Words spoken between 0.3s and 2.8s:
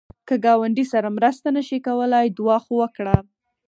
ګاونډي سره مرسته نشې کولای، دعا خو